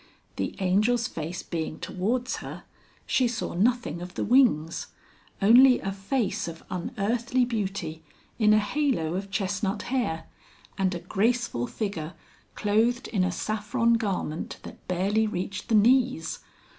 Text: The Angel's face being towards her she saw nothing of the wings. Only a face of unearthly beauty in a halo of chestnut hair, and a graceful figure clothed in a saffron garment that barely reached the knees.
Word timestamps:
The 0.37 0.59
Angel's 0.59 1.07
face 1.07 1.43
being 1.43 1.77
towards 1.79 2.37
her 2.37 2.63
she 3.05 3.27
saw 3.27 3.53
nothing 3.53 4.01
of 4.01 4.15
the 4.15 4.23
wings. 4.23 4.87
Only 5.43 5.79
a 5.79 5.91
face 5.91 6.47
of 6.47 6.63
unearthly 6.71 7.45
beauty 7.45 8.01
in 8.39 8.51
a 8.51 8.57
halo 8.57 9.13
of 9.13 9.29
chestnut 9.29 9.83
hair, 9.93 10.25
and 10.75 10.95
a 10.95 10.99
graceful 11.01 11.67
figure 11.67 12.15
clothed 12.55 13.09
in 13.09 13.23
a 13.23 13.31
saffron 13.31 13.93
garment 13.93 14.57
that 14.63 14.87
barely 14.87 15.27
reached 15.27 15.69
the 15.69 15.75
knees. 15.75 16.39